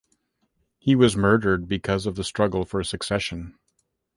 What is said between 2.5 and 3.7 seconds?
for succession.